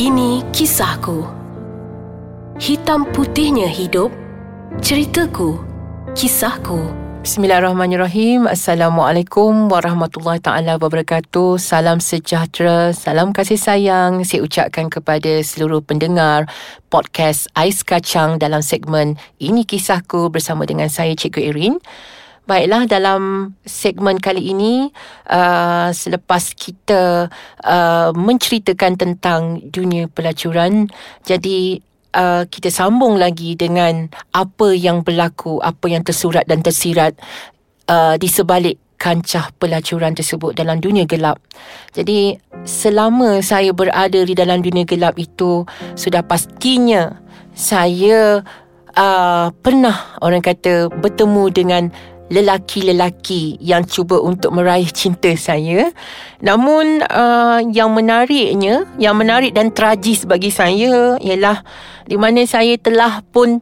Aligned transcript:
Ini 0.00 0.40
kisahku. 0.48 1.28
Hitam 2.56 3.04
putihnya 3.12 3.68
hidup. 3.68 4.08
Ceritaku. 4.80 5.60
Kisahku. 6.16 6.88
Bismillahirrahmanirrahim. 7.20 8.48
Assalamualaikum 8.48 9.68
warahmatullahi 9.68 10.40
taala 10.40 10.80
wabarakatuh. 10.80 11.60
Salam 11.60 12.00
sejahtera, 12.00 12.96
salam 12.96 13.36
kasih 13.36 13.60
sayang 13.60 14.24
saya 14.24 14.40
ucapkan 14.40 14.88
kepada 14.88 15.44
seluruh 15.44 15.84
pendengar 15.84 16.48
podcast 16.88 17.52
Ais 17.52 17.84
Kacang 17.84 18.40
dalam 18.40 18.64
segmen 18.64 19.20
Ini 19.36 19.68
Kisahku 19.68 20.32
bersama 20.32 20.64
dengan 20.64 20.88
saya 20.88 21.12
Cikgu 21.12 21.52
Erin. 21.52 21.76
Baiklah 22.48 22.88
dalam 22.90 23.54
segmen 23.62 24.18
kali 24.18 24.50
ini 24.50 24.90
uh, 25.30 25.94
selepas 25.94 26.50
kita 26.56 27.30
uh, 27.62 28.10
menceritakan 28.16 28.98
tentang 28.98 29.62
dunia 29.70 30.10
pelacuran 30.10 30.90
jadi 31.22 31.78
uh, 32.14 32.42
kita 32.46 32.70
sambung 32.70 33.18
lagi 33.18 33.54
dengan 33.54 34.10
apa 34.34 34.74
yang 34.74 35.06
berlaku, 35.06 35.62
apa 35.62 35.86
yang 35.86 36.02
tersurat 36.02 36.42
dan 36.46 36.62
tersirat 36.62 37.14
uh, 37.86 38.18
di 38.18 38.26
sebalik 38.26 38.78
kancah 39.00 39.48
pelacuran 39.56 40.12
tersebut 40.12 40.52
dalam 40.52 40.76
dunia 40.76 41.08
gelap. 41.08 41.40
Jadi 41.96 42.36
selama 42.68 43.40
saya 43.40 43.72
berada 43.72 44.20
di 44.20 44.36
dalam 44.36 44.60
dunia 44.60 44.84
gelap 44.84 45.16
itu 45.16 45.64
sudah 45.96 46.20
pastinya 46.20 47.16
saya 47.56 48.44
uh, 48.92 49.48
pernah 49.64 50.20
orang 50.20 50.44
kata 50.44 50.92
bertemu 51.00 51.44
dengan 51.48 51.82
lelaki-lelaki 52.30 53.58
yang 53.58 53.82
cuba 53.82 54.22
untuk 54.22 54.54
meraih 54.54 54.86
cinta 54.88 55.34
saya. 55.34 55.90
Namun 56.40 57.02
uh, 57.10 57.58
yang 57.74 57.90
menariknya, 57.90 58.86
yang 58.96 59.18
menarik 59.18 59.52
dan 59.52 59.74
tragis 59.74 60.22
bagi 60.24 60.48
saya 60.54 61.18
ialah 61.18 61.66
di 62.06 62.14
mana 62.14 62.46
saya 62.46 62.78
telah 62.78 63.20
pun 63.34 63.58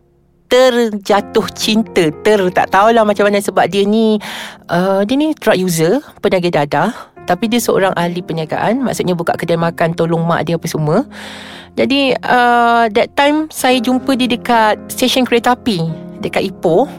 terjatuh 0.53 1.49
cinta. 1.57 2.13
Ter 2.13 2.41
tak 2.53 2.69
tahulah 2.73 3.05
macam 3.09 3.29
mana 3.29 3.41
sebab 3.41 3.69
dia 3.73 3.89
ni 3.89 4.21
uh, 4.69 5.01
dia 5.05 5.17
ni 5.17 5.33
drug 5.33 5.57
user 5.57 6.05
pedagang 6.21 6.53
dadah. 6.65 6.93
Tapi 7.29 7.45
dia 7.45 7.61
seorang 7.61 7.93
ahli 7.93 8.25
perniagaan 8.25 8.81
maksudnya 8.81 9.13
buka 9.13 9.37
kedai 9.37 9.61
makan 9.61 9.93
tolong 9.93 10.25
mak 10.25 10.49
dia 10.49 10.57
apa 10.57 10.65
semua. 10.65 11.05
Jadi 11.77 12.17
uh, 12.25 12.89
that 12.89 13.13
time 13.13 13.53
saya 13.53 13.77
jumpa 13.81 14.17
dia 14.17 14.33
dekat 14.33 14.81
stesen 14.89 15.29
kereta 15.29 15.53
api 15.53 16.09
dekat 16.19 16.51
Ipoh 16.51 16.91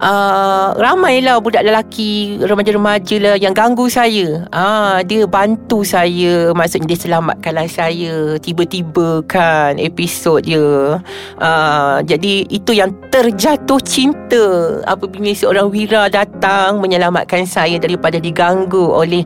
uh, 0.00 0.74
ramailah 0.78 1.42
budak 1.42 1.66
lelaki 1.66 2.38
remaja-remaja 2.42 3.16
lah 3.20 3.34
yang 3.38 3.54
ganggu 3.54 3.90
saya. 3.90 4.46
Ah 4.54 4.58
uh, 4.58 4.96
dia 5.02 5.26
bantu 5.26 5.82
saya 5.82 6.54
maksudnya 6.54 6.94
dia 6.94 6.98
selamatkanlah 6.98 7.68
saya. 7.70 8.38
Tiba-tiba 8.38 9.22
kan 9.26 9.76
episod 9.78 10.42
dia. 10.42 11.02
Uh, 11.38 11.96
jadi 12.06 12.46
itu 12.48 12.74
yang 12.74 12.94
terjatuh 13.10 13.80
cinta 13.82 14.78
apabila 14.86 15.30
seorang 15.34 15.68
wira 15.70 16.06
datang 16.08 16.78
menyelamatkan 16.78 17.44
saya 17.44 17.76
daripada 17.78 18.18
diganggu 18.22 18.82
oleh 18.82 19.22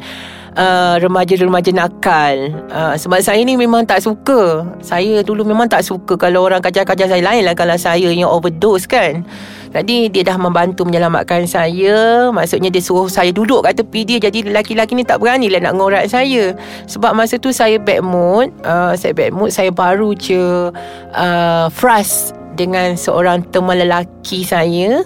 Uh, 0.53 1.01
remaja-remaja 1.01 1.73
nakal. 1.73 2.53
Uh, 2.69 2.93
Sebab 2.93 3.25
saya 3.25 3.41
ni 3.41 3.57
memang 3.57 3.89
tak 3.89 4.05
suka. 4.05 4.69
Saya 4.85 5.25
dulu 5.25 5.49
memang 5.49 5.65
tak 5.65 5.81
suka 5.81 6.21
Kalau 6.21 6.45
orang 6.45 6.61
kajar-kajar 6.61 7.09
saya. 7.09 7.25
Lain 7.25 7.49
lah 7.49 7.57
Kalau 7.57 7.73
saya 7.81 8.13
yang 8.13 8.29
overdose 8.29 8.85
kan 8.85 9.25
jadi 9.73 10.13
dia 10.13 10.23
dah 10.29 10.37
membantu 10.37 10.85
menyelamatkan 10.85 11.49
saya. 11.49 12.29
Maksudnya 12.29 12.69
dia 12.69 12.85
suruh 12.85 13.09
saya 13.09 13.33
duduk 13.33 13.65
kat 13.65 13.81
tepi 13.81 14.05
dia. 14.05 14.21
Jadi 14.21 14.53
lelaki-lelaki 14.53 14.93
ni 14.93 15.05
tak 15.09 15.25
berani 15.25 15.49
lah 15.49 15.65
nak 15.65 15.75
ngorat 15.81 16.05
saya. 16.13 16.53
Sebab 16.85 17.17
masa 17.17 17.41
tu 17.41 17.49
saya 17.51 17.81
bad 17.81 18.05
mood. 18.05 18.53
Uh, 18.61 18.93
Saya 18.93 19.17
bad 19.17 19.33
mood 19.33 19.49
Saya 19.49 19.73
baru 19.73 20.13
je 20.13 20.69
uh, 21.17 21.67
Frust 21.73 22.37
dengan 22.53 23.01
seorang 23.01 23.49
teman 23.49 23.81
lelaki 23.81 24.45
saya 24.45 25.01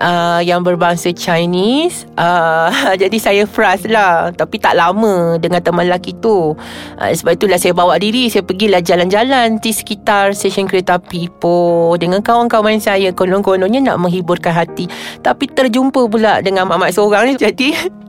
uh, 0.00 0.40
yang 0.42 0.64
berbangsa 0.64 1.12
Chinese. 1.12 2.08
Uh, 2.16 2.72
jadi 3.02 3.16
saya 3.20 3.42
frust 3.44 3.86
lah. 3.86 4.32
Tapi 4.32 4.56
tak 4.56 4.74
lama 4.74 5.36
dengan 5.36 5.60
teman 5.60 5.86
lelaki 5.86 6.16
tu. 6.18 6.56
Uh, 6.98 7.10
sebab 7.12 7.36
itulah 7.36 7.60
saya 7.60 7.76
bawa 7.76 8.00
diri. 8.00 8.32
Saya 8.32 8.42
pergilah 8.42 8.80
jalan-jalan 8.80 9.60
di 9.60 9.70
sekitar 9.70 10.32
stesen 10.32 10.66
kereta 10.66 10.96
api 10.98 11.28
Ipoh. 11.30 11.94
Dengan 12.00 12.24
kawan-kawan 12.24 12.80
saya. 12.80 13.12
Konon-kononnya 13.12 13.92
nak 13.92 14.00
menghiburkan 14.00 14.56
hati. 14.56 14.88
Tapi 15.20 15.46
terjumpa 15.52 16.08
pula 16.08 16.40
dengan 16.40 16.66
mamat 16.66 16.96
seorang 16.96 17.30
ni. 17.30 17.34
Jadi 17.50 18.00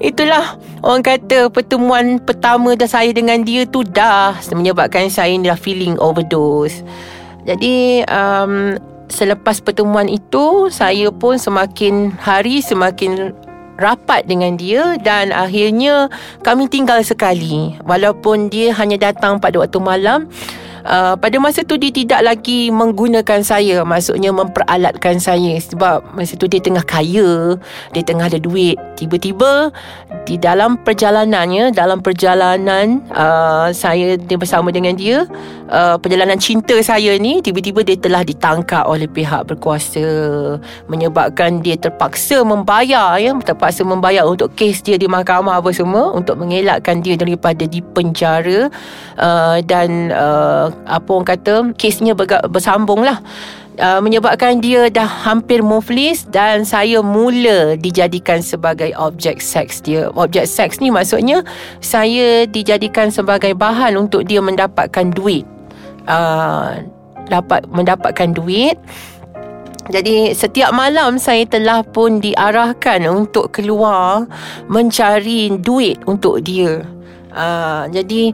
itulah 0.00 0.56
orang 0.80 1.04
kata 1.04 1.52
pertemuan 1.52 2.16
pertama 2.22 2.72
dah 2.74 2.88
saya 2.88 3.12
dengan 3.12 3.44
dia 3.44 3.68
tu 3.68 3.84
dah 3.84 4.32
menyebabkan 4.54 5.10
saya 5.10 5.34
dah 5.36 5.58
feeling 5.58 5.98
overdose. 6.00 6.80
Jadi 7.44 8.00
um, 8.08 8.72
selepas 9.14 9.62
pertemuan 9.62 10.10
itu 10.10 10.66
saya 10.74 11.14
pun 11.14 11.38
semakin 11.38 12.10
hari 12.18 12.58
semakin 12.58 13.30
rapat 13.78 14.26
dengan 14.26 14.58
dia 14.58 14.98
dan 15.02 15.30
akhirnya 15.30 16.10
kami 16.42 16.66
tinggal 16.66 17.02
sekali. 17.06 17.78
Walaupun 17.86 18.50
dia 18.50 18.74
hanya 18.74 18.98
datang 19.10 19.38
pada 19.38 19.62
waktu 19.62 19.78
malam 19.78 20.26
uh, 20.84 21.14
pada 21.18 21.36
masa 21.40 21.64
tu 21.64 21.76
dia 21.80 21.90
tidak 21.90 22.20
lagi 22.22 22.68
menggunakan 22.70 23.40
saya 23.42 23.82
maksudnya 23.82 24.30
memperalatkan 24.30 25.18
saya. 25.18 25.56
Sebab 25.58 26.14
masa 26.14 26.36
tu 26.36 26.46
dia 26.46 26.60
tengah 26.60 26.84
kaya 26.84 27.58
dia 27.92 28.02
tengah 28.04 28.28
ada 28.28 28.40
duit. 28.40 28.76
Tiba-tiba 28.94 29.72
di 30.24 30.40
dalam 30.40 30.80
perjalanannya 30.80 31.72
dalam 31.76 32.00
perjalanan 32.00 33.04
uh, 33.12 33.68
saya 33.72 34.16
bersama 34.16 34.72
dengan 34.72 34.96
dia 34.96 35.28
uh, 35.68 35.96
perjalanan 36.00 36.40
cinta 36.40 36.74
saya 36.80 37.16
ni 37.20 37.44
tiba-tiba 37.44 37.84
dia 37.84 37.96
telah 38.00 38.24
ditangkap 38.24 38.88
oleh 38.88 39.04
pihak 39.04 39.44
berkuasa 39.44 40.04
menyebabkan 40.88 41.60
dia 41.60 41.76
terpaksa 41.76 42.40
membayar 42.40 43.20
ya 43.20 43.36
terpaksa 43.36 43.84
membayar 43.84 44.24
untuk 44.24 44.52
kes 44.56 44.80
dia 44.80 44.96
di 44.96 45.04
mahkamah 45.04 45.60
apa 45.60 45.70
semua 45.76 46.16
untuk 46.16 46.40
mengelakkan 46.40 47.04
dia 47.04 47.20
daripada 47.20 47.68
dipenjara 47.68 48.72
uh, 49.20 49.60
dan 49.60 50.08
uh, 50.08 50.72
apa 50.84 51.08
orang 51.10 51.28
kata 51.28 51.54
kesnya 51.78 52.12
bersambung 52.50 53.02
lah 53.02 53.22
Uh, 53.74 53.98
menyebabkan 53.98 54.62
dia 54.62 54.86
dah 54.86 55.02
hampir 55.02 55.58
muflis 55.58 56.22
dan 56.30 56.62
saya 56.62 57.02
mula 57.02 57.74
dijadikan 57.74 58.38
sebagai 58.38 58.94
objek 58.94 59.42
seks 59.42 59.82
dia. 59.82 60.14
Objek 60.14 60.46
seks 60.46 60.78
ni 60.78 60.94
maksudnya 60.94 61.42
saya 61.82 62.46
dijadikan 62.46 63.10
sebagai 63.10 63.50
bahan 63.58 63.98
untuk 63.98 64.30
dia 64.30 64.38
mendapatkan 64.38 65.10
duit. 65.10 65.42
Uh, 66.06 66.86
dapat 67.26 67.66
mendapatkan 67.66 68.30
duit. 68.30 68.78
Jadi 69.90 70.30
setiap 70.38 70.70
malam 70.70 71.18
saya 71.18 71.42
telah 71.42 71.82
pun 71.82 72.22
diarahkan 72.22 73.04
untuk 73.10 73.50
keluar 73.50 74.30
mencari 74.70 75.50
duit 75.50 75.98
untuk 76.06 76.46
dia. 76.46 76.86
Uh, 77.34 77.90
jadi 77.90 78.30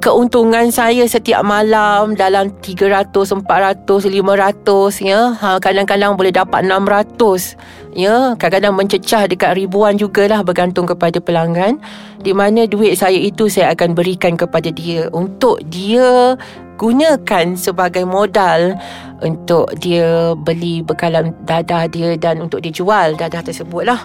keuntungan 0.00 0.72
saya 0.72 1.04
setiap 1.04 1.44
malam 1.44 2.16
dalam 2.16 2.48
300, 2.64 3.12
400, 3.12 4.08
500 4.08 5.04
ya. 5.04 5.36
Ha, 5.36 5.60
kadang-kadang 5.60 6.16
boleh 6.16 6.32
dapat 6.32 6.64
600 6.64 7.56
ya. 7.92 8.32
Kadang-kadang 8.40 8.74
mencecah 8.74 9.28
dekat 9.28 9.60
ribuan 9.60 10.00
jugalah 10.00 10.40
bergantung 10.40 10.88
kepada 10.88 11.20
pelanggan. 11.20 11.76
Di 12.24 12.32
mana 12.32 12.64
duit 12.64 12.96
saya 12.96 13.20
itu 13.20 13.52
saya 13.52 13.76
akan 13.76 13.92
berikan 13.92 14.40
kepada 14.40 14.72
dia 14.72 15.12
untuk 15.12 15.60
dia 15.68 16.40
gunakan 16.80 17.54
sebagai 17.54 18.02
modal 18.02 18.74
untuk 19.22 19.70
dia 19.78 20.34
beli 20.34 20.82
bekalan 20.82 21.30
dadah 21.46 21.86
dia 21.86 22.18
dan 22.18 22.42
untuk 22.42 22.64
dia 22.64 22.72
jual 22.74 23.14
dadah 23.20 23.44
tersebut 23.44 23.84
lah. 23.84 24.00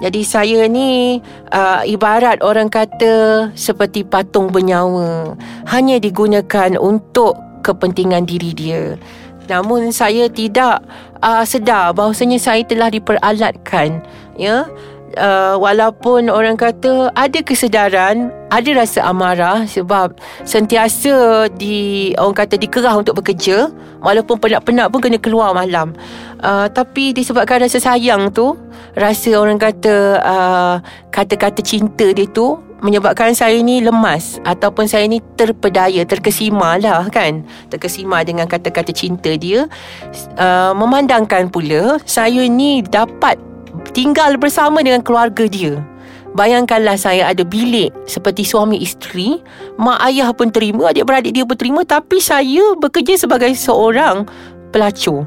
Jadi 0.00 0.20
saya 0.24 0.64
ni 0.64 1.20
uh, 1.52 1.84
ibarat 1.84 2.40
orang 2.40 2.72
kata 2.72 3.48
seperti 3.52 4.00
patung 4.02 4.48
bernyawa. 4.48 5.36
Hanya 5.68 6.00
digunakan 6.00 6.80
untuk 6.80 7.36
kepentingan 7.60 8.24
diri 8.24 8.56
dia. 8.56 8.84
Namun 9.52 9.92
saya 9.92 10.30
tidak 10.32 10.80
uh, 11.20 11.44
sedar 11.44 11.92
bahawasanya 11.92 12.40
saya 12.40 12.64
telah 12.64 12.88
diperalatkan. 12.88 14.00
Ya, 14.40 14.64
uh, 15.18 15.54
walaupun 15.58 16.30
orang 16.30 16.54
kata 16.54 17.10
ada 17.18 17.38
kesedaran, 17.42 18.30
ada 18.48 18.70
rasa 18.72 19.02
amarah 19.04 19.66
sebab 19.66 20.14
sentiasa 20.46 21.46
di 21.54 22.10
orang 22.16 22.46
kata 22.46 22.54
dikerah 22.56 22.94
untuk 22.94 23.18
bekerja, 23.18 23.68
walaupun 24.00 24.38
penat-penat 24.38 24.88
pun 24.88 25.00
kena 25.02 25.18
keluar 25.18 25.52
malam. 25.52 25.92
Uh, 26.40 26.70
tapi 26.70 27.12
disebabkan 27.12 27.66
rasa 27.66 27.82
sayang 27.82 28.30
tu, 28.30 28.54
rasa 29.00 29.34
orang 29.40 29.56
kata 29.56 30.20
uh, 30.20 30.76
kata-kata 31.10 31.64
cinta 31.64 32.12
dia 32.12 32.28
tu 32.28 32.60
menyebabkan 32.80 33.36
saya 33.36 33.60
ni 33.60 33.84
lemas 33.84 34.40
ataupun 34.44 34.88
saya 34.88 35.04
ni 35.04 35.20
terpedaya, 35.36 36.04
terkesima 36.04 36.80
lah 36.80 37.08
kan. 37.12 37.44
Terkesima 37.68 38.24
dengan 38.24 38.48
kata-kata 38.48 38.92
cinta 38.92 39.36
dia. 39.36 39.68
Uh, 40.36 40.72
memandangkan 40.76 41.52
pula 41.52 42.00
saya 42.08 42.48
ni 42.48 42.80
dapat 42.80 43.36
tinggal 43.92 44.36
bersama 44.40 44.80
dengan 44.80 45.04
keluarga 45.04 45.44
dia. 45.48 45.80
Bayangkanlah 46.30 46.94
saya 46.94 47.26
ada 47.34 47.42
bilik 47.42 47.90
seperti 48.06 48.46
suami 48.46 48.78
isteri, 48.78 49.42
mak 49.82 49.98
ayah 50.06 50.30
pun 50.30 50.54
terima, 50.54 50.94
adik-beradik 50.94 51.34
dia 51.34 51.42
pun 51.42 51.58
terima 51.58 51.82
tapi 51.82 52.22
saya 52.22 52.78
bekerja 52.78 53.18
sebagai 53.18 53.50
seorang 53.58 54.30
pelacur. 54.70 55.26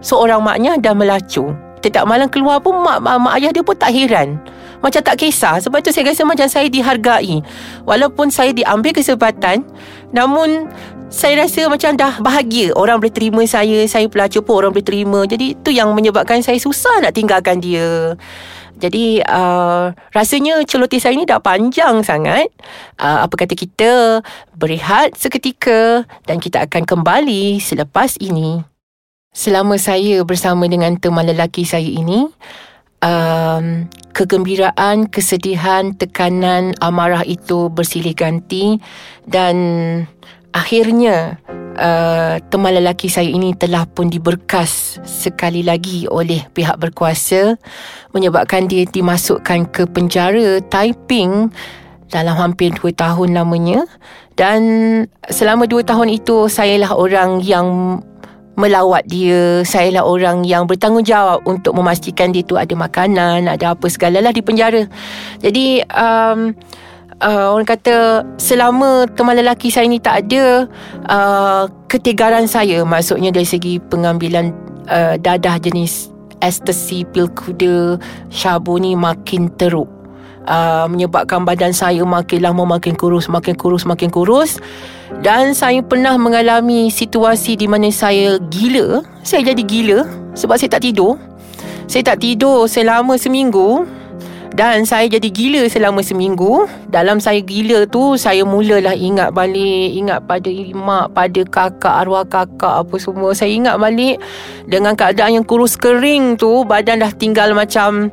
Seorang 0.00 0.40
maknya 0.40 0.80
dan 0.80 0.96
melacur. 0.96 1.67
Tetap 1.78 2.04
malam 2.04 2.26
keluar 2.26 2.58
pun 2.62 2.76
mak, 2.78 3.00
mak, 3.00 3.16
mak 3.22 3.34
ayah 3.38 3.50
dia 3.54 3.62
pun 3.62 3.76
tak 3.78 3.94
heran. 3.94 4.38
Macam 4.78 5.02
tak 5.02 5.18
kisah 5.18 5.58
Sebab 5.58 5.82
tu 5.82 5.90
saya 5.90 6.10
rasa 6.10 6.22
macam 6.22 6.46
saya 6.46 6.70
dihargai 6.70 7.42
Walaupun 7.82 8.30
saya 8.30 8.54
diambil 8.54 8.94
kesempatan 8.94 9.66
Namun 10.14 10.70
saya 11.10 11.42
rasa 11.42 11.66
macam 11.66 11.98
dah 11.98 12.22
bahagia 12.22 12.70
Orang 12.78 13.02
boleh 13.02 13.10
terima 13.10 13.42
saya 13.48 13.82
Saya 13.90 14.06
pelacur 14.06 14.46
pun 14.46 14.62
orang 14.62 14.70
boleh 14.70 14.86
terima 14.86 15.26
Jadi 15.26 15.58
itu 15.58 15.70
yang 15.74 15.90
menyebabkan 15.98 16.44
saya 16.46 16.62
susah 16.62 17.02
nak 17.02 17.10
tinggalkan 17.16 17.58
dia 17.58 18.14
jadi 18.78 19.26
uh, 19.26 19.90
rasanya 20.14 20.62
celoteh 20.62 21.02
saya 21.02 21.18
ni 21.18 21.26
dah 21.26 21.42
panjang 21.42 21.98
sangat. 22.06 22.46
Uh, 22.94 23.26
apa 23.26 23.34
kata 23.34 23.58
kita 23.58 24.22
berehat 24.54 25.18
seketika 25.18 26.06
dan 26.30 26.38
kita 26.38 26.62
akan 26.62 26.86
kembali 26.86 27.58
selepas 27.58 28.14
ini. 28.22 28.62
Selama 29.32 29.78
saya 29.78 30.24
bersama 30.24 30.66
dengan 30.66 30.96
teman 30.98 31.28
lelaki 31.28 31.62
saya 31.62 31.86
ini, 31.86 32.26
um, 33.02 33.86
kegembiraan, 34.16 35.06
kesedihan, 35.06 35.94
tekanan, 35.94 36.74
amarah 36.82 37.22
itu 37.22 37.70
bersilih 37.70 38.14
ganti 38.18 38.82
dan 39.30 39.56
akhirnya 40.50 41.38
uh, 41.78 42.42
teman 42.50 42.74
lelaki 42.74 43.06
saya 43.06 43.30
ini 43.30 43.54
telah 43.54 43.86
pun 43.86 44.10
diberkas 44.10 44.98
sekali 45.06 45.62
lagi 45.62 46.10
oleh 46.10 46.42
pihak 46.50 46.74
berkuasa 46.80 47.54
menyebabkan 48.10 48.66
dia 48.66 48.88
dimasukkan 48.88 49.70
ke 49.70 49.86
penjara 49.86 50.58
Taiping 50.66 51.54
dalam 52.08 52.34
hampir 52.34 52.72
dua 52.74 52.90
tahun 52.90 53.36
lamanya. 53.36 53.84
Dan 54.38 54.62
selama 55.28 55.66
dua 55.66 55.82
tahun 55.82 56.14
itu 56.14 56.46
sayalah 56.46 56.94
orang 56.94 57.42
yang 57.42 58.00
melawat 58.58 59.06
dia. 59.06 59.62
Saya 59.62 59.94
lah 59.94 60.04
orang 60.04 60.42
yang 60.42 60.66
bertanggungjawab 60.66 61.46
Untuk 61.46 61.78
memastikan 61.78 62.34
dia 62.34 62.42
tu 62.42 62.58
ada 62.58 62.74
makanan 62.74 63.46
Ada 63.46 63.78
apa 63.78 63.86
segala 63.86 64.18
lah 64.18 64.34
di 64.34 64.42
penjara. 64.42 64.84
Jadi 65.38 65.86
um, 65.94 66.52
uh, 67.22 67.46
orang 67.54 67.68
kata 67.68 68.26
selama 68.38 69.06
teman 69.14 69.38
lelaki 69.38 69.70
saya 69.70 69.86
ni 69.86 69.98
tak 69.98 70.26
ada 70.26 70.66
uh, 71.10 71.64
ketegaran 71.90 72.46
saya 72.46 72.82
maksudnya 72.86 73.34
dari 73.34 73.46
segi 73.46 73.82
pengambilan 73.90 74.54
uh, 74.90 75.14
dadah 75.18 75.58
jenis 75.58 76.10
ecstasy 76.38 77.02
pil 77.10 77.26
kuda 77.34 77.98
syabu 78.30 78.78
ni 78.78 78.94
makin 78.94 79.50
teruk 79.58 79.90
uh, 80.48 80.88
menyebabkan 80.88 81.44
badan 81.44 81.76
saya 81.76 82.00
makin 82.02 82.40
lama 82.40 82.64
makin 82.64 82.96
kurus 82.96 83.28
makin 83.28 83.54
kurus 83.54 83.84
makin 83.84 84.08
kurus. 84.08 84.56
Dan 85.20 85.52
saya 85.52 85.84
pernah 85.84 86.16
mengalami 86.16 86.88
situasi 86.88 87.60
di 87.60 87.68
mana 87.68 87.92
saya 87.92 88.40
gila. 88.48 89.04
Saya 89.20 89.52
jadi 89.52 89.62
gila 89.62 89.98
sebab 90.32 90.56
saya 90.56 90.80
tak 90.80 90.88
tidur. 90.88 91.20
Saya 91.88 92.04
tak 92.04 92.20
tidur 92.20 92.68
selama 92.68 93.16
seminggu 93.16 93.88
dan 94.58 94.82
saya 94.82 95.06
jadi 95.06 95.30
gila 95.30 95.62
selama 95.70 96.02
seminggu. 96.02 96.66
Dalam 96.90 97.20
saya 97.22 97.38
gila 97.44 97.86
tu 97.86 98.16
Saya 98.16 98.42
mulalah 98.48 98.96
ingat 98.96 99.30
balik 99.36 99.92
Ingat 99.92 100.24
pada 100.24 100.50
mak 100.72 101.12
Pada 101.12 101.40
kakak 101.44 101.94
Arwah 102.00 102.24
kakak 102.24 102.82
Apa 102.82 102.96
semua. 102.96 103.36
Saya 103.36 103.52
ingat 103.52 103.76
balik 103.76 104.18
Dengan 104.64 104.96
keadaan 104.96 105.38
yang 105.38 105.46
kurus 105.46 105.76
kering 105.76 106.40
tu 106.40 106.64
Badan 106.64 107.04
dah 107.04 107.12
tinggal 107.12 107.52
macam 107.52 108.08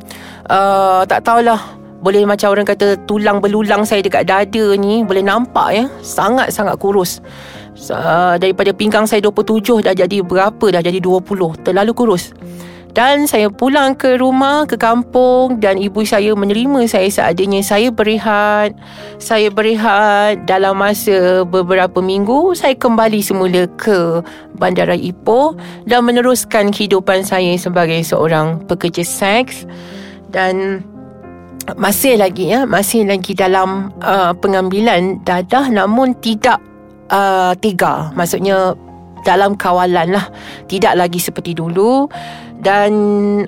uh, 0.51 1.07
Tak 1.07 1.23
tahulah 1.23 1.84
Boleh 2.03 2.27
macam 2.27 2.51
orang 2.51 2.67
kata 2.67 2.99
Tulang 3.07 3.39
belulang 3.39 3.87
saya 3.87 4.03
dekat 4.03 4.27
dada 4.27 4.65
ni 4.75 5.01
Boleh 5.05 5.23
nampak 5.23 5.67
ya 5.71 5.83
Sangat-sangat 6.03 6.75
kurus 6.77 7.23
uh, 7.91 8.35
Daripada 8.35 8.75
pinggang 8.75 9.07
saya 9.07 9.23
27 9.23 9.85
Dah 9.85 9.95
jadi 9.95 10.19
berapa 10.21 10.65
Dah 10.71 10.83
jadi 10.83 10.99
20 10.99 11.63
Terlalu 11.63 11.91
kurus 11.95 12.35
dan 12.95 13.27
saya 13.27 13.51
pulang 13.51 13.91
ke 13.99 14.15
rumah, 14.15 14.63
ke 14.63 14.79
kampung 14.79 15.59
dan 15.59 15.75
ibu 15.75 15.99
saya 16.07 16.31
menerima 16.31 16.87
saya 16.87 17.11
seadanya. 17.11 17.59
Saya 17.59 17.91
berehat. 17.91 18.71
Saya 19.19 19.51
berehat 19.51 20.47
dalam 20.47 20.79
masa 20.79 21.43
beberapa 21.43 21.99
minggu. 21.99 22.55
Saya 22.55 22.71
kembali 22.71 23.19
semula 23.19 23.67
ke 23.75 24.23
Bandara 24.55 24.95
Ipoh 24.95 25.59
dan 25.83 26.07
meneruskan 26.07 26.71
kehidupan 26.71 27.27
saya 27.27 27.59
sebagai 27.59 27.99
seorang 27.99 28.63
pekerja 28.63 29.03
seks. 29.03 29.67
Dan 30.31 30.79
masih 31.73 32.21
lagi 32.21 32.53
ya, 32.53 32.69
masih 32.69 33.09
lagi 33.09 33.33
dalam 33.33 33.89
uh, 34.05 34.37
pengambilan 34.37 35.25
dadah 35.25 35.73
namun 35.73 36.13
tidak 36.21 36.61
uh, 37.09 37.57
tiga. 37.57 38.13
Maksudnya 38.13 38.77
dalam 39.25 39.57
kawalan 39.57 40.13
lah. 40.13 40.29
Tidak 40.69 40.93
lagi 40.93 41.17
seperti 41.17 41.57
dulu 41.57 42.05
dan 42.61 42.93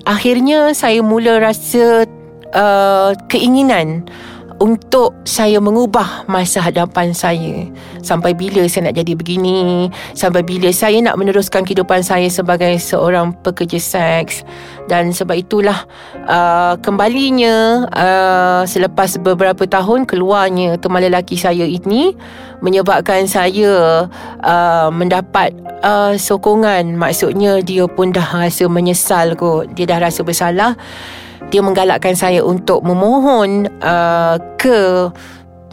akhirnya 0.02 0.74
saya 0.74 1.00
mula 1.00 1.38
rasa 1.38 2.04
uh, 2.52 3.14
keinginan 3.30 4.04
untuk 4.58 5.14
saya 5.22 5.62
mengubah 5.62 6.26
masa 6.26 6.58
hadapan 6.58 7.14
saya. 7.14 7.66
Sampai 8.02 8.34
bila 8.34 8.66
saya 8.66 8.90
nak 8.90 8.98
jadi 8.98 9.14
begini? 9.14 9.90
Sampai 10.18 10.42
bila 10.42 10.70
saya 10.74 10.98
nak 10.98 11.14
meneruskan 11.14 11.62
kehidupan 11.62 12.02
saya 12.02 12.26
sebagai 12.26 12.74
seorang 12.82 13.34
pekerja 13.46 13.78
seks? 13.78 14.42
Dan 14.90 15.14
sebab 15.14 15.38
itulah 15.38 15.86
uh, 16.26 16.74
kembalinya 16.82 17.86
uh, 17.92 18.62
selepas 18.66 19.20
beberapa 19.22 19.62
tahun 19.68 20.08
keluarnya 20.08 20.80
teman 20.82 21.06
lelaki 21.06 21.38
saya 21.38 21.62
ini 21.62 22.16
menyebabkan 22.58 23.30
saya 23.30 24.06
uh, 24.42 24.88
mendapat 24.90 25.54
uh, 25.86 26.18
sokongan. 26.18 26.98
Maksudnya 26.98 27.62
dia 27.62 27.86
pun 27.86 28.10
dah 28.10 28.26
rasa 28.26 28.66
menyesal 28.66 29.38
kot. 29.38 29.70
Dia 29.78 29.86
dah 29.86 30.02
rasa 30.02 30.26
bersalah 30.26 30.74
dia 31.48 31.62
menggalakkan 31.62 32.18
saya 32.18 32.42
untuk 32.42 32.82
memohon 32.82 33.70
uh, 33.80 34.36
ke 34.58 35.08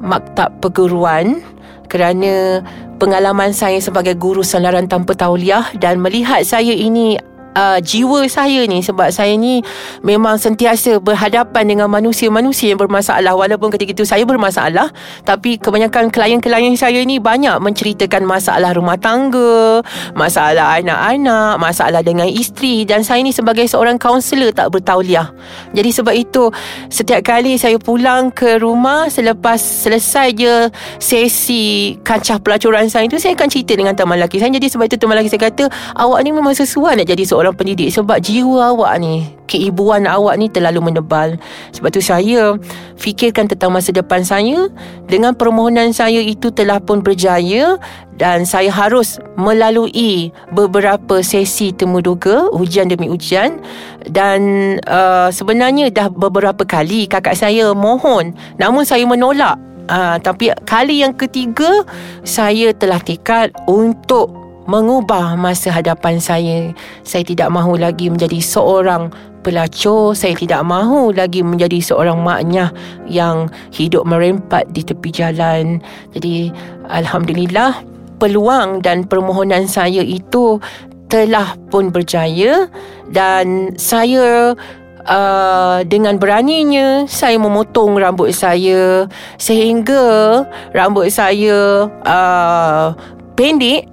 maktab 0.03 0.53
perguruan 0.61 1.41
kerana 1.89 2.63
pengalaman 2.97 3.51
saya 3.53 3.77
sebagai 3.79 4.17
guru 4.17 4.41
sanaran 4.41 4.87
tanpa 4.89 5.13
tauliah 5.13 5.67
dan 5.77 6.01
melihat 6.01 6.41
saya 6.41 6.73
ini 6.73 7.19
uh, 7.55 7.79
jiwa 7.79 8.27
saya 8.27 8.67
ni. 8.67 8.83
Sebab 8.83 9.09
saya 9.09 9.33
ni 9.39 9.63
memang 10.03 10.37
sentiasa 10.37 10.99
berhadapan 10.99 11.65
dengan 11.65 11.87
manusia-manusia 11.89 12.75
yang 12.75 12.79
bermasalah. 12.79 13.33
Walaupun 13.33 13.73
ketika 13.73 13.95
itu 13.95 14.05
saya 14.05 14.27
bermasalah 14.27 14.91
tapi 15.23 15.57
kebanyakan 15.57 16.11
klien-klien 16.11 16.75
saya 16.75 17.01
ni 17.07 17.17
banyak 17.17 17.57
menceritakan 17.63 18.27
masalah 18.27 18.75
rumah 18.75 18.99
tangga 18.99 19.81
masalah 20.13 20.77
anak-anak 20.77 21.57
masalah 21.57 22.01
dengan 22.03 22.27
isteri. 22.27 22.83
Dan 22.83 23.01
saya 23.01 23.23
ni 23.23 23.31
sebagai 23.31 23.65
seorang 23.65 23.97
kaunselor 23.97 24.51
tak 24.51 24.69
bertauliah. 24.75 25.31
Jadi 25.71 25.89
sebab 25.89 26.13
itu 26.13 26.51
setiap 26.91 27.23
kali 27.25 27.55
saya 27.55 27.79
pulang 27.79 28.29
ke 28.29 28.59
rumah 28.59 29.07
selepas 29.07 29.57
selesai 29.57 30.27
je 30.35 30.55
sesi 30.99 31.95
kancah 32.03 32.37
pelacuran 32.43 32.91
saya 32.91 33.07
itu 33.07 33.17
saya 33.17 33.33
akan 33.37 33.47
cerita 33.47 33.73
dengan 33.77 33.95
teman 33.95 34.19
lelaki 34.19 34.37
saya. 34.37 34.51
Jadi 34.51 34.67
sebab 34.67 34.85
itu 34.91 34.97
teman 34.99 35.15
lelaki 35.15 35.31
saya 35.31 35.47
kata 35.47 35.71
awak 35.95 36.19
ni 36.25 36.35
memang 36.35 36.51
sesuai 36.51 36.99
nak 36.99 37.07
jadi 37.07 37.23
seorang 37.23 37.44
seorang 37.45 37.61
pendidik. 37.61 37.93
Sebab 37.93 38.17
jiwa 38.17 38.73
awak 38.73 38.97
ni 38.97 39.29
keibuan 39.45 40.09
awak 40.09 40.41
ni 40.41 40.49
terlalu 40.49 40.89
menebal. 40.89 41.37
Sebab 41.77 41.93
tu 41.93 42.01
saya 42.01 42.57
fikirkan 42.97 43.45
tentang 43.45 43.69
masa 43.69 43.93
depan 43.93 44.25
saya. 44.25 44.65
Dengan 45.05 45.37
permohonan 45.37 45.93
saya 45.93 46.17
itu 46.17 46.49
telah 46.49 46.81
pun 46.81 47.05
berjaya. 47.05 47.77
Dan 48.17 48.49
saya 48.49 48.73
harus 48.73 49.21
melalui 49.37 50.33
beberapa 50.49 51.21
sesi 51.21 51.69
temuduga 51.69 52.49
ujian 52.49 52.89
demi 52.89 53.05
ujian. 53.05 53.61
Dan 54.09 54.41
uh, 54.89 55.29
sebenarnya 55.29 55.93
dah 55.93 56.09
beberapa 56.09 56.65
kali 56.65 57.05
kakak 57.05 57.37
saya 57.37 57.69
mohon. 57.77 58.33
Namun 58.57 58.81
saya 58.81 59.05
menolak. 59.05 59.61
Uh, 59.85 60.17
tapi 60.17 60.49
kali 60.65 61.05
yang 61.05 61.13
ketiga 61.13 61.85
saya 62.25 62.73
telah 62.73 62.97
tekad 62.97 63.53
untuk 63.69 64.44
mengubah 64.65 65.37
masa 65.37 65.73
hadapan 65.73 66.17
saya. 66.21 66.73
Saya 67.05 67.23
tidak 67.25 67.49
mahu 67.53 67.77
lagi 67.77 68.09
menjadi 68.09 68.41
seorang 68.41 69.13
pelacur. 69.45 70.17
Saya 70.17 70.33
tidak 70.33 70.65
mahu 70.65 71.13
lagi 71.13 71.45
menjadi 71.45 71.77
seorang 71.81 72.21
maknya 72.25 72.73
yang 73.05 73.49
hidup 73.69 74.05
merempat 74.09 74.65
di 74.73 74.81
tepi 74.81 75.09
jalan. 75.13 75.81
Jadi, 76.17 76.49
Alhamdulillah, 76.89 77.85
peluang 78.17 78.81
dan 78.81 79.05
permohonan 79.05 79.69
saya 79.69 80.01
itu 80.01 80.57
telah 81.05 81.53
pun 81.69 81.93
berjaya 81.93 82.67
dan 83.13 83.77
saya 83.77 84.57
Uh, 85.05 85.85
dengan 85.85 86.17
beraninya 86.17 87.05
saya 87.05 87.37
memotong 87.37 87.93
rambut 87.93 88.33
saya 88.33 89.05
sehingga 89.37 90.41
rambut 90.73 91.13
saya 91.13 91.85
uh, 92.01 92.89
pendek 93.37 93.85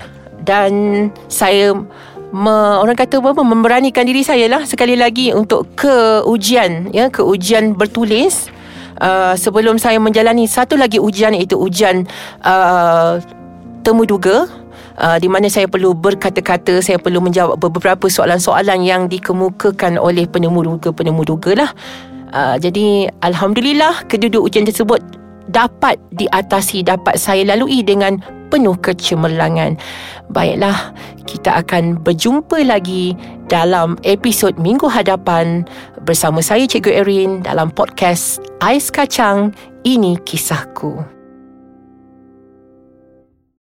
dan 0.42 0.72
saya 1.26 1.74
me, 2.32 2.54
orang 2.80 2.98
kata 2.98 3.22
apa 3.22 3.42
memberanikan 3.42 4.06
diri 4.06 4.26
saya 4.26 4.46
lah 4.50 4.62
sekali 4.66 4.98
lagi 4.98 5.30
untuk 5.30 5.70
ke 5.78 6.24
ujian 6.26 6.90
ya 6.90 7.08
ke 7.08 7.22
ujian 7.22 7.76
bertulis 7.76 8.50
uh, 8.98 9.34
sebelum 9.38 9.76
saya 9.76 10.02
menjalani 10.02 10.48
satu 10.48 10.74
lagi 10.74 10.98
ujian 10.98 11.36
iaitu 11.36 11.58
ujian 11.58 12.04
uh, 12.42 13.22
temu 13.82 14.06
duga 14.06 14.46
uh, 14.98 15.16
di 15.18 15.28
mana 15.30 15.48
saya 15.48 15.66
perlu 15.68 15.92
berkata-kata, 15.96 16.82
saya 16.84 16.98
perlu 17.00 17.22
menjawab 17.22 17.58
beberapa 17.58 18.06
soalan-soalan 18.08 18.82
yang 18.84 19.02
dikemukakan 19.08 19.96
oleh 19.96 20.28
penemu 20.28 20.76
duga-penemu 20.76 21.22
duga 21.26 21.52
lah. 21.66 21.70
Uh, 22.32 22.56
jadi 22.56 23.12
Alhamdulillah 23.20 24.08
kedua-dua 24.08 24.48
ujian 24.48 24.64
tersebut 24.64 25.04
dapat 25.50 25.98
diatasi, 26.14 26.86
dapat 26.86 27.18
saya 27.18 27.42
lalui 27.42 27.82
dengan 27.82 28.20
penuh 28.52 28.76
kecemerlangan. 28.78 29.80
Baiklah, 30.28 30.92
kita 31.24 31.64
akan 31.64 32.00
berjumpa 32.04 32.60
lagi 32.64 33.16
dalam 33.48 33.96
episod 34.04 34.52
minggu 34.60 34.88
hadapan 34.88 35.64
bersama 36.04 36.44
saya 36.44 36.68
Cikgu 36.68 36.92
Erin 37.04 37.30
dalam 37.40 37.72
podcast 37.72 38.44
Ais 38.60 38.92
Kacang, 38.92 39.56
Ini 39.82 40.20
Kisahku. 40.24 41.11